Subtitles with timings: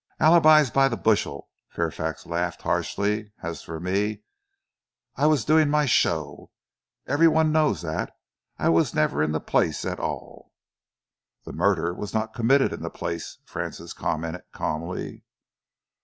[0.19, 3.33] "Alibis by the bushel," Fairfax laughed harshly.
[3.43, 4.23] "As for me,
[5.15, 6.49] I was doing my show
[7.05, 8.11] every one knows that.
[8.57, 10.53] I was never in the place at all."
[11.45, 15.23] "The murder was not committed in the place," Francis commented calmly.